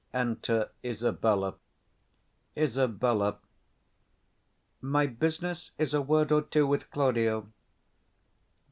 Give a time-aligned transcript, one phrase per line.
[0.15, 1.57] Enter ISABELLA.
[2.57, 3.37] Isab.
[4.81, 7.51] My business is a word or two with Claudio.